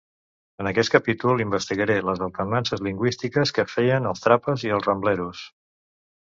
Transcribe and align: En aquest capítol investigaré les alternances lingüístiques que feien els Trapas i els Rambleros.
En 0.61 0.67
aquest 0.69 0.93
capítol 0.93 1.43
investigaré 1.43 1.97
les 2.07 2.23
alternances 2.27 2.81
lingüístiques 2.87 3.53
que 3.59 3.67
feien 3.75 4.09
els 4.13 4.25
Trapas 4.25 4.65
i 4.71 4.75
els 4.79 4.91
Rambleros. 4.91 5.45